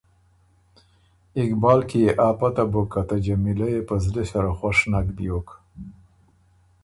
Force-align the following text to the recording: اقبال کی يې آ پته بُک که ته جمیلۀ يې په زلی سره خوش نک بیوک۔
اقبال 1.41 1.79
کی 1.89 1.99
يې 2.05 2.11
آ 2.27 2.29
پته 2.39 2.63
بُک 2.71 2.87
که 2.93 3.01
ته 3.07 3.15
جمیلۀ 3.25 3.67
يې 3.75 3.81
په 3.87 3.95
زلی 4.03 4.25
سره 4.31 4.49
خوش 4.57 4.77
نک 4.91 5.07
بیوک۔ 5.15 5.47